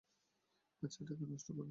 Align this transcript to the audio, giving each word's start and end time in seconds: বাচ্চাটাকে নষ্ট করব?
বাচ্চাটাকে 0.83 1.25
নষ্ট 1.25 1.47
করব? 1.51 1.69